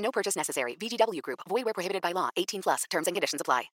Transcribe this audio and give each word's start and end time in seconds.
No 0.00 0.10
purchase 0.10 0.36
necessary. 0.38 0.76
VGW 0.80 1.20
Group. 1.22 1.40
Void 1.48 1.64
where 1.64 1.74
prohibited 1.74 2.02
by 2.02 2.12
law. 2.12 2.30
18 2.36 2.62
plus. 2.62 2.84
Terms 2.90 3.06
and 3.06 3.14
conditions 3.14 3.40
apply. 3.40 3.70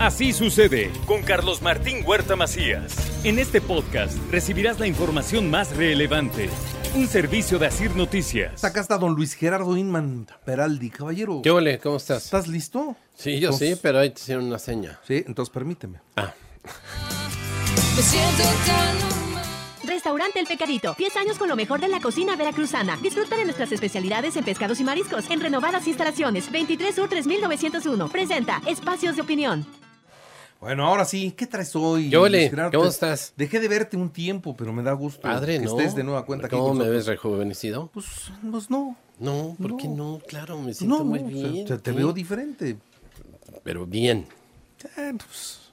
Así 0.00 0.32
sucede 0.32 0.90
con 1.06 1.22
Carlos 1.22 1.60
Martín 1.60 2.02
Huerta 2.06 2.34
Macías. 2.34 2.96
En 3.22 3.38
este 3.38 3.60
podcast 3.60 4.16
recibirás 4.30 4.80
la 4.80 4.86
información 4.86 5.50
más 5.50 5.76
relevante. 5.76 6.48
Un 6.94 7.06
servicio 7.06 7.58
de 7.58 7.66
Asir 7.66 7.94
Noticias. 7.94 8.64
Acá 8.64 8.80
está 8.80 8.96
don 8.96 9.14
Luis 9.14 9.34
Gerardo 9.34 9.76
Inman 9.76 10.26
Peraldi. 10.46 10.88
Caballero, 10.90 11.42
¿Qué 11.42 11.50
ole? 11.50 11.78
¿Cómo 11.78 11.98
estás? 11.98 12.24
¿estás 12.24 12.48
listo? 12.48 12.96
Sí, 13.14 13.38
yo 13.40 13.48
Entonces- 13.50 13.74
sí, 13.76 13.80
pero 13.82 13.98
ahí 13.98 14.08
te 14.10 14.20
hicieron 14.22 14.46
una 14.46 14.58
seña. 14.58 14.98
Sí, 15.06 15.22
entonces 15.26 15.52
permíteme. 15.52 16.00
Ah, 16.16 16.32
Restaurante 20.00 20.40
El 20.40 20.46
Pecadito. 20.46 20.94
10 20.96 21.14
años 21.18 21.36
con 21.36 21.46
lo 21.46 21.56
mejor 21.56 21.78
de 21.78 21.86
la 21.86 22.00
cocina 22.00 22.34
veracruzana. 22.34 22.96
Disfruta 23.02 23.36
de 23.36 23.44
nuestras 23.44 23.70
especialidades 23.70 24.34
en 24.34 24.44
pescados 24.44 24.80
y 24.80 24.84
mariscos 24.84 25.28
en 25.28 25.42
renovadas 25.42 25.86
instalaciones. 25.86 26.50
23 26.50 26.94
Sur 26.94 27.10
3901. 27.10 28.08
Presenta 28.08 28.62
Espacios 28.66 29.16
de 29.16 29.20
Opinión. 29.20 29.66
Bueno, 30.58 30.86
ahora 30.86 31.04
sí, 31.04 31.32
¿qué 31.32 31.46
traes 31.46 31.76
hoy? 31.76 32.08
Gerardo? 32.08 32.78
¿Cómo 32.78 32.88
estás? 32.88 33.34
Dejé 33.36 33.60
de 33.60 33.68
verte 33.68 33.98
un 33.98 34.08
tiempo, 34.08 34.56
pero 34.56 34.72
me 34.72 34.82
da 34.82 34.92
gusto 34.94 35.20
padre, 35.20 35.58
que 35.58 35.66
¿no? 35.66 35.70
estés 35.78 35.94
de 35.94 36.02
nueva 36.02 36.24
cuenta 36.24 36.46
aquí 36.46 36.56
¿Cómo 36.56 36.72
me 36.72 36.88
ves 36.88 37.04
rejuvenecido? 37.06 37.90
Pues, 37.92 38.06
pues 38.50 38.70
no. 38.70 38.96
No, 39.18 39.54
¿por 39.60 39.72
No. 39.72 39.76
qué 39.76 39.86
no? 39.88 40.18
Claro, 40.26 40.58
me 40.62 40.72
siento 40.72 40.96
No, 40.96 41.04
muy 41.04 41.18
bien. 41.18 41.64
o 41.64 41.68
sea, 41.68 41.76
te 41.76 41.90
sí. 41.90 41.96
veo 41.98 42.14
diferente. 42.14 42.78
Pero 43.62 43.84
bien. 43.84 44.26
Eh, 44.96 45.12
pues, 45.18 45.69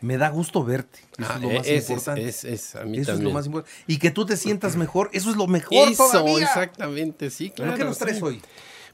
me 0.00 0.16
da 0.16 0.28
gusto 0.30 0.64
verte. 0.64 1.00
Eso 1.18 1.28
Ah, 1.28 1.34
es 1.36 1.42
lo 1.42 1.48
más 1.50 1.66
es- 1.66 1.72
es- 1.84 1.90
importante. 1.90 2.28
es- 2.28 2.44
es- 2.44 2.76
a 2.76 2.84
mí 2.84 2.98
eso 2.98 3.12
es 3.12 3.20
lo 3.20 3.30
más 3.30 3.46
importante. 3.46 3.72
Y 3.86 3.98
que 3.98 4.10
tú 4.10 4.24
te 4.26 4.36
sientas 4.36 4.76
mejor, 4.76 5.10
eso 5.12 5.30
es 5.30 5.36
lo 5.36 5.46
mejor 5.46 5.88
Eso, 5.88 6.08
todavía. 6.10 6.44
exactamente, 6.44 7.30
sí, 7.30 7.52
¿Pero 7.56 7.64
claro. 7.68 7.78
qué 7.78 7.84
nos 7.84 7.98
traes 7.98 8.18
sí. 8.18 8.22
hoy? 8.24 8.42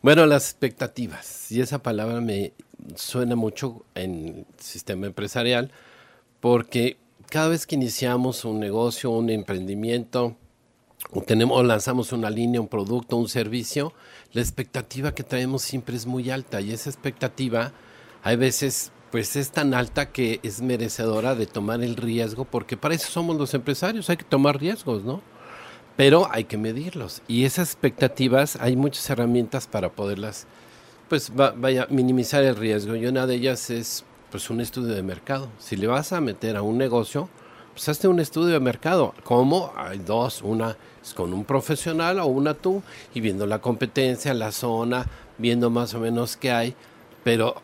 Bueno, 0.03 0.27
las 0.27 0.45
expectativas. 0.51 1.51
Y 1.53 1.61
esa 1.61 1.83
palabra 1.83 2.21
me 2.21 2.53
suena 2.95 3.37
mucho 3.37 3.85
en 3.95 4.29
el 4.29 4.47
sistema 4.59 5.07
empresarial 5.07 5.73
porque 6.41 6.99
cada 7.31 7.49
vez 7.49 7.67
que 7.67 7.75
iniciamos 7.75 8.45
un 8.45 8.61
negocio, 8.61 9.11
un 9.11 9.31
emprendimiento, 9.31 10.37
o 11.11 11.23
tenemos, 11.23 11.59
o 11.59 11.63
lanzamos 11.63 12.13
una 12.13 12.31
línea, 12.31 12.61
un 12.61 12.69
producto, 12.69 13.17
un 13.17 13.29
servicio, 13.29 13.93
la 14.33 14.41
expectativa 14.43 15.15
que 15.15 15.23
traemos 15.23 15.63
siempre 15.63 15.97
es 15.97 16.07
muy 16.07 16.31
alta 16.31 16.61
y 16.61 16.73
esa 16.73 16.91
expectativa 16.91 17.73
hay 18.23 18.37
veces 18.37 18.91
pues 19.11 19.37
es 19.37 19.51
tan 19.51 19.75
alta 19.75 20.11
que 20.11 20.41
es 20.43 20.61
merecedora 20.61 21.35
de 21.35 21.47
tomar 21.47 21.83
el 21.83 21.97
riesgo 21.97 22.45
porque 22.45 22.77
para 22.77 22.95
eso 22.95 23.11
somos 23.11 23.37
los 23.37 23.55
empresarios, 23.55 24.11
hay 24.11 24.17
que 24.17 24.25
tomar 24.25 24.59
riesgos, 24.61 25.05
¿no? 25.05 25.21
Pero 25.97 26.29
hay 26.33 26.45
que 26.45 26.57
medirlos 26.59 27.23
y 27.29 27.45
esas 27.45 27.69
expectativas 27.71 28.57
hay 28.61 28.75
muchas 28.75 29.09
herramientas 29.11 29.67
para 29.69 29.91
poderlas 29.91 30.47
pues 31.09 31.31
va- 31.39 31.55
vaya 31.57 31.87
minimizar 31.91 32.43
el 32.43 32.57
riesgo 32.57 32.97
y 32.97 33.07
una 33.07 33.27
de 33.27 33.37
ellas 33.37 33.71
es 33.71 34.05
pues 34.31 34.51
un 34.51 34.61
estudio 34.61 34.95
de 34.95 35.03
mercado. 35.05 35.49
Si 35.61 35.77
le 35.77 35.87
vas 35.87 36.13
a 36.13 36.21
meter 36.21 36.57
a 36.57 36.63
un 36.63 36.77
negocio, 36.77 37.29
pues 37.73 37.89
hazte 37.89 38.09
un 38.09 38.19
estudio 38.19 38.55
de 38.55 38.59
mercado. 38.61 39.15
¿Cómo? 39.23 39.73
Hay 39.77 39.99
dos, 39.99 40.43
una 40.43 40.77
es 41.01 41.15
con 41.15 41.33
un 41.33 41.45
profesional 41.45 42.19
o 42.19 42.27
una 42.27 42.55
tú 42.55 42.83
y 43.15 43.21
viendo 43.21 43.47
la 43.47 43.61
competencia, 43.61 44.35
la 44.35 44.51
zona, 44.51 45.07
viendo 45.39 45.71
más 45.71 45.95
o 45.95 46.01
menos 46.01 46.37
qué 46.37 46.51
hay, 46.51 46.75
pero 47.23 47.55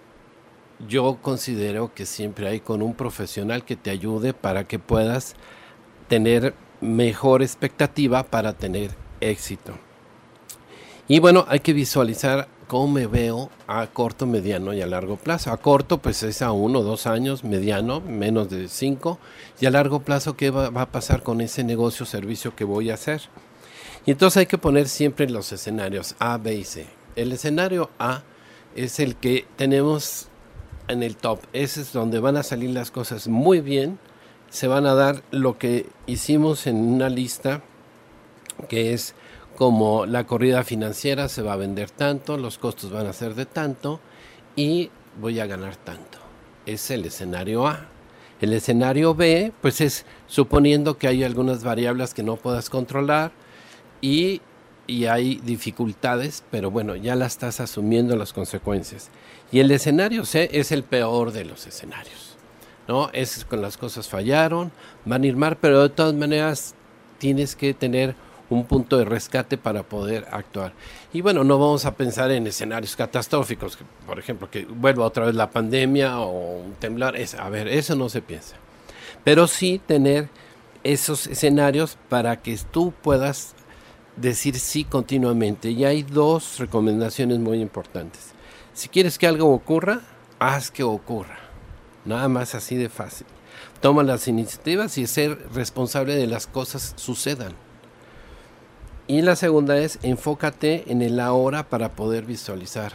yo 0.89 1.19
considero 1.21 1.93
que 1.95 2.07
siempre 2.07 2.49
hay 2.49 2.61
con 2.61 2.83
un 2.83 2.95
profesional 2.95 3.65
que 3.65 3.77
te 3.77 3.91
ayude 3.91 4.33
para 4.33 4.65
que 4.65 4.79
puedas 4.79 5.35
tener 6.09 6.55
mejor 6.81 7.43
expectativa 7.43 8.23
para 8.23 8.55
tener 8.55 8.91
éxito. 9.21 9.75
Y 11.09 11.19
bueno, 11.19 11.45
hay 11.49 11.61
que 11.61 11.73
visualizar 11.73 12.49
cómo 12.67 12.93
me 12.93 13.07
veo 13.07 13.51
a 13.67 13.87
corto, 13.89 14.27
mediano 14.27 14.73
y 14.73 14.81
a 14.81 14.87
largo 14.87 15.17
plazo. 15.17 15.51
A 15.51 15.57
corto, 15.57 15.99
pues 15.99 16.23
es 16.23 16.41
a 16.41 16.53
uno, 16.53 16.83
dos 16.83 17.07
años, 17.07 17.43
mediano, 17.43 18.01
menos 18.01 18.49
de 18.49 18.69
cinco. 18.69 19.19
Y 19.61 19.67
a 19.67 19.71
largo 19.71 20.01
plazo, 20.01 20.37
¿qué 20.37 20.51
va, 20.51 20.71
va 20.71 20.83
a 20.83 20.93
pasar 20.93 21.23
con 21.23 21.41
ese 21.41 21.65
negocio 21.65 22.05
o 22.05 22.07
servicio 22.07 22.55
que 22.55 22.65
voy 22.65 22.91
a 22.91 22.95
hacer? 22.95 23.23
Y 24.07 24.13
entonces 24.13 24.39
hay 24.39 24.47
que 24.47 24.57
poner 24.57 24.89
siempre 24.89 25.29
los 25.29 25.53
escenarios 25.53 26.15
A, 26.21 26.39
B 26.39 26.55
y 26.55 26.65
C. 26.65 26.87
El 27.17 27.33
escenario 27.33 27.91
A 27.99 28.23
es 28.77 29.01
el 29.01 29.17
que 29.17 29.47
tenemos 29.57 30.30
en 30.91 31.03
el 31.03 31.17
top. 31.17 31.41
Ese 31.53 31.83
es 31.83 31.93
donde 31.93 32.21
van 32.21 32.37
a 32.37 32.43
salir 32.43 32.71
las 32.71 32.91
cosas 32.91 33.29
muy 33.29 33.61
bien. 33.61 33.99
Se 34.51 34.67
van 34.67 34.87
a 34.87 34.95
dar 34.95 35.23
lo 35.31 35.59
que 35.59 35.87
hicimos 36.07 36.67
en 36.67 36.77
una 36.77 37.09
lista 37.09 37.63
que 38.69 38.93
es 38.93 39.15
como 39.57 40.07
la 40.07 40.25
corrida 40.25 40.65
financiera 40.65 41.29
se 41.29 41.43
va 41.43 41.53
a 41.53 41.57
vender 41.57 41.91
tanto, 41.91 42.37
los 42.39 42.59
costos 42.59 42.91
van 42.91 43.07
a 43.07 43.13
ser 43.13 43.35
de 43.35 43.47
tanto 43.47 44.01
y 44.57 44.91
voy 45.21 45.39
a 45.41 45.47
ganar 45.47 45.77
tanto. 45.77 46.19
Es 46.67 46.91
el 46.91 47.05
escenario 47.05 47.67
A. 47.67 47.87
El 48.41 48.55
escenario 48.55 49.15
B, 49.15 49.53
pues 49.61 49.83
es 49.83 50.07
suponiendo 50.27 50.97
que 50.97 51.09
hay 51.09 51.25
algunas 51.25 51.63
variables 51.63 52.15
que 52.15 52.23
no 52.23 52.37
puedas 52.37 52.71
controlar 52.71 53.33
y, 54.01 54.41
y 54.91 55.07
hay 55.07 55.37
dificultades, 55.45 56.43
pero 56.51 56.71
bueno, 56.71 56.97
ya 56.97 57.15
las 57.15 57.33
estás 57.33 57.61
asumiendo 57.61 58.17
las 58.17 58.33
consecuencias. 58.33 59.11
Y 59.53 59.61
el 59.61 59.71
escenario 59.71 60.25
C 60.25 60.51
es 60.53 60.73
el 60.73 60.83
peor 60.83 61.33
de 61.33 61.45
los 61.45 61.67
escenarios. 61.67 62.37
¿no? 62.89 63.09
Es 63.13 63.45
con 63.45 63.63
las 63.63 63.77
cosas 63.77 64.09
fallaron, 64.09 64.73
van 65.05 65.23
a 65.23 65.27
ir 65.27 65.37
mal, 65.37 65.57
pero 65.57 65.83
de 65.83 65.89
todas 65.91 66.15
maneras 66.15 66.75
tienes 67.19 67.55
que 67.55 67.73
tener 67.73 68.17
un 68.49 68.65
punto 68.65 68.99
de 68.99 69.05
rescate 69.05 69.57
para 69.57 69.85
poder 69.85 70.27
actuar. 70.33 70.73
Y 71.13 71.21
bueno, 71.21 71.45
no 71.45 71.57
vamos 71.57 71.85
a 71.85 71.95
pensar 71.95 72.33
en 72.33 72.49
escenarios 72.49 72.97
catastróficos, 72.97 73.77
que, 73.77 73.85
por 74.07 74.19
ejemplo, 74.19 74.51
que 74.51 74.65
vuelva 74.65 75.05
otra 75.05 75.27
vez 75.27 75.37
la 75.37 75.51
pandemia 75.51 76.19
o 76.19 76.59
un 76.59 76.73
temblor. 76.75 77.17
Es, 77.17 77.35
a 77.35 77.49
ver, 77.49 77.69
eso 77.69 77.95
no 77.95 78.09
se 78.09 78.23
piensa. 78.23 78.57
Pero 79.23 79.47
sí 79.47 79.81
tener 79.87 80.29
esos 80.83 81.29
escenarios 81.29 81.97
para 82.09 82.43
que 82.43 82.59
tú 82.73 82.93
puedas 83.03 83.55
decir 84.21 84.59
sí 84.59 84.85
continuamente. 84.85 85.71
Y 85.71 85.85
hay 85.85 86.03
dos 86.03 86.59
recomendaciones 86.59 87.39
muy 87.39 87.61
importantes. 87.61 88.33
Si 88.75 88.89
quieres 88.89 89.19
que 89.19 89.27
algo 89.27 89.53
ocurra, 89.53 90.01
haz 90.39 90.71
que 90.71 90.83
ocurra. 90.83 91.39
Nada 92.05 92.29
más 92.29 92.55
así 92.55 92.77
de 92.77 92.89
fácil. 92.89 93.27
Toma 93.81 94.03
las 94.03 94.29
iniciativas 94.29 94.99
y 94.99 95.07
ser 95.07 95.49
responsable 95.53 96.15
de 96.15 96.27
las 96.27 96.47
cosas 96.47 96.95
sucedan. 96.97 97.55
Y 99.07 99.23
la 99.23 99.37
segunda 99.37 99.79
es 99.79 99.99
enfócate 100.03 100.85
en 100.87 101.03
el 101.03 101.19
ahora 101.19 101.69
para 101.69 101.93
poder 101.93 102.25
visualizar 102.25 102.93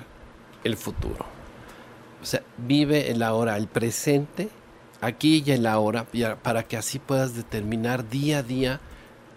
el 0.63 0.78
futuro. 0.78 1.25
O 2.22 2.25
sea, 2.25 2.42
vive 2.57 3.12
el 3.12 3.22
ahora, 3.22 3.57
el 3.57 3.68
presente, 3.68 4.50
aquí 5.02 5.44
y 5.46 5.52
el 5.52 5.66
ahora, 5.66 6.07
para 6.42 6.63
que 6.63 6.78
así 6.78 7.00
puedas 7.00 7.36
determinar 7.36 8.09
día 8.09 8.40
a 8.40 8.44
día 8.44 8.80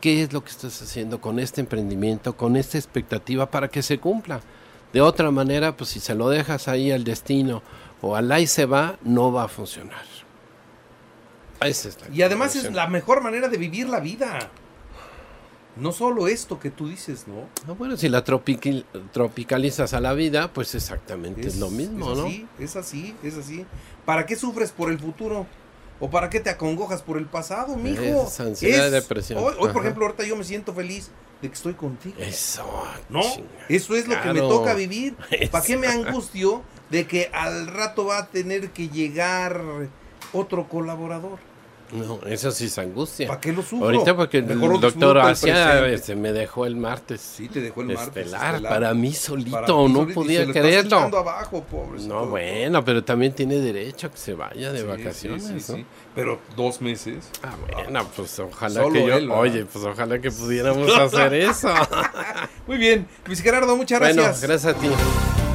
qué 0.00 0.22
es 0.22 0.32
lo 0.32 0.42
que 0.44 0.50
estás 0.50 0.80
haciendo 0.82 1.20
con 1.20 1.38
este 1.38 1.60
emprendimiento, 1.60 2.36
con 2.36 2.56
esta 2.56 2.78
expectativa 2.78 3.50
para 3.50 3.68
que 3.68 3.82
se 3.82 3.98
cumpla. 3.98 4.40
De 4.92 5.00
otra 5.00 5.30
manera, 5.30 5.76
pues 5.76 5.90
si 5.90 6.00
se 6.00 6.14
lo 6.14 6.28
dejas 6.30 6.68
ahí 6.68 6.90
al 6.92 7.04
destino 7.04 7.62
o 8.00 8.16
al 8.16 8.30
ahí 8.32 8.46
se 8.46 8.64
va, 8.64 8.96
no 9.02 9.32
va 9.32 9.44
a 9.44 9.48
funcionar. 9.48 10.04
Esa 11.60 11.88
es 11.88 12.00
la 12.00 12.14
Y 12.14 12.22
además 12.22 12.54
es 12.56 12.72
la 12.72 12.86
mejor 12.86 13.20
manera 13.22 13.48
de 13.48 13.58
vivir 13.58 13.88
la 13.88 14.00
vida. 14.00 14.50
No 15.76 15.92
solo 15.92 16.26
esto 16.26 16.58
que 16.58 16.70
tú 16.70 16.88
dices, 16.88 17.26
¿no? 17.28 17.48
Ah, 17.68 17.72
bueno, 17.78 17.96
si 17.96 18.08
la 18.08 18.24
tropiqui- 18.24 18.84
tropicalizas 19.12 19.92
a 19.94 20.00
la 20.00 20.12
vida, 20.12 20.52
pues 20.52 20.74
exactamente 20.74 21.46
es, 21.46 21.56
lo 21.58 21.70
mismo, 21.70 22.10
es 22.12 22.18
¿no? 22.18 22.24
así, 22.26 22.46
Es 22.58 22.76
así, 22.76 23.14
es 23.22 23.36
así. 23.36 23.64
¿Para 24.04 24.26
qué 24.26 24.34
sufres 24.34 24.72
por 24.72 24.90
el 24.90 24.98
futuro? 24.98 25.46
¿O 26.00 26.10
para 26.10 26.30
qué 26.30 26.40
te 26.40 26.50
acongojas 26.50 27.02
por 27.02 27.18
el 27.18 27.26
pasado, 27.26 27.76
mijo? 27.76 28.26
Es 28.26 28.40
ansiedad 28.40 28.90
depresión. 28.90 29.42
Hoy, 29.42 29.54
hoy, 29.58 29.72
por 29.72 29.82
ejemplo, 29.82 30.04
ahorita 30.06 30.24
yo 30.24 30.36
me 30.36 30.44
siento 30.44 30.72
feliz 30.72 31.10
de 31.42 31.48
que 31.48 31.54
estoy 31.54 31.74
contigo. 31.74 32.16
Eso. 32.18 32.64
¿No? 33.08 33.22
Eso 33.68 33.96
es 33.96 34.06
lo 34.06 34.20
que 34.20 34.32
me 34.32 34.40
toca 34.40 34.74
vivir. 34.74 35.16
¿Para 35.50 35.64
qué 35.64 35.76
me 35.76 35.88
angustio 35.88 36.62
de 36.90 37.06
que 37.06 37.30
al 37.32 37.66
rato 37.66 38.06
va 38.06 38.18
a 38.18 38.26
tener 38.28 38.70
que 38.70 38.88
llegar 38.88 39.60
otro 40.32 40.68
colaborador? 40.68 41.38
No, 41.92 42.20
eso 42.26 42.50
sí 42.50 42.66
es 42.66 42.78
angustia. 42.78 43.28
¿Para 43.28 43.40
qué 43.40 43.52
lo 43.52 43.62
sufro? 43.62 43.86
Ahorita 43.86 44.14
porque 44.14 44.42
Mejor 44.42 44.74
el 44.74 44.80
doctor 44.80 45.18
Asia 45.18 45.86
este, 45.88 46.14
me 46.14 46.32
dejó 46.32 46.66
el 46.66 46.76
martes. 46.76 47.20
Sí, 47.20 47.48
te 47.48 47.60
dejó 47.62 47.80
el 47.80 47.94
martes. 47.94 48.26
Estelar, 48.26 48.60
para 48.62 48.92
mí 48.92 49.14
solito, 49.14 49.50
Para 49.52 49.66
no 49.68 49.88
solito, 49.88 50.14
podía 50.14 50.44
se 50.44 50.52
creerlo. 50.52 50.98
abajo. 50.98 51.64
No, 52.06 52.26
bueno, 52.26 52.84
pero 52.84 53.02
también 53.02 53.32
tiene 53.32 53.56
derecho 53.56 54.08
a 54.08 54.10
que 54.10 54.18
se 54.18 54.34
vaya 54.34 54.70
de 54.72 54.80
Sí, 54.80 54.86
vacaciones, 54.86 55.42
sí, 55.44 55.60
sí, 55.60 55.72
¿no? 55.72 55.78
sí. 55.78 55.86
Pero 56.14 56.40
dos 56.56 56.80
meses. 56.82 57.30
Ah, 57.42 57.54
bueno, 57.66 58.06
pues 58.14 58.38
ojalá 58.38 58.82
Solo 58.82 58.92
que 58.92 59.06
yo, 59.06 59.14
él, 59.16 59.30
oye, 59.30 59.64
pues 59.64 59.84
ojalá 59.84 60.18
que 60.20 60.30
pudiéramos 60.30 60.94
hacer 60.94 61.32
eso. 61.34 61.68
Muy 62.66 62.76
bien. 62.76 63.06
Luis 63.26 63.40
Gerardo, 63.40 63.76
muchas 63.76 63.98
bueno, 64.00 64.22
gracias. 64.24 64.42
gracias 64.42 64.76
a 64.76 64.78
ti. 64.78 64.88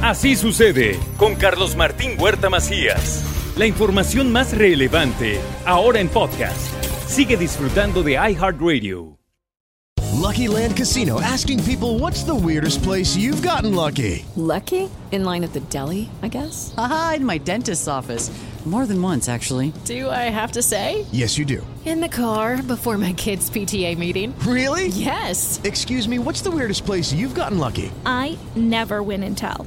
Así 0.02 0.36
sucede 0.36 0.98
con 1.16 1.36
Carlos 1.36 1.76
Martín 1.76 2.16
Huerta 2.18 2.50
Macías. 2.50 3.22
La 3.56 3.66
información 3.66 4.32
más 4.32 4.52
relevante 4.52 5.40
ahora 5.64 6.00
en 6.00 6.08
podcast. 6.08 6.72
Sigue 7.06 7.36
disfrutando 7.36 8.02
de 8.02 8.14
iHeartRadio. 8.14 9.16
Lucky 10.20 10.48
Land 10.48 10.76
Casino 10.76 11.20
asking 11.20 11.62
people 11.62 12.00
what's 12.00 12.24
the 12.24 12.34
weirdest 12.34 12.82
place 12.82 13.16
you've 13.16 13.42
gotten 13.46 13.72
lucky? 13.76 14.24
Lucky? 14.34 14.90
In 15.12 15.24
line 15.24 15.44
at 15.44 15.52
the 15.52 15.60
deli, 15.70 16.08
I 16.22 16.28
guess? 16.28 16.74
Aha, 16.76 17.14
in 17.18 17.24
my 17.24 17.38
dentist's 17.38 17.86
office. 17.86 18.32
More 18.64 18.86
than 18.86 19.00
once, 19.00 19.28
actually. 19.28 19.72
Do 19.84 20.08
I 20.08 20.30
have 20.30 20.52
to 20.52 20.62
say? 20.62 21.04
Yes, 21.12 21.36
you 21.36 21.44
do. 21.44 21.64
In 21.84 22.00
the 22.00 22.08
car 22.08 22.62
before 22.62 22.96
my 22.96 23.12
kids' 23.12 23.50
PTA 23.50 23.96
meeting. 23.98 24.34
Really? 24.48 24.88
Yes. 24.88 25.60
Excuse 25.64 26.08
me, 26.08 26.18
what's 26.18 26.40
the 26.40 26.50
weirdest 26.50 26.86
place 26.86 27.12
you've 27.12 27.34
gotten 27.34 27.58
lucky? 27.58 27.92
I 28.06 28.38
never 28.56 29.02
win 29.02 29.22
and 29.22 29.36
tell. 29.36 29.66